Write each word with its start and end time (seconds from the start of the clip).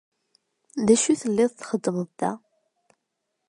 D 0.85 0.87
acu 0.95 1.07
i 1.11 1.15
telliḍ 1.21 1.51
txeddmeḍ 1.53 2.09
da? 2.19 2.31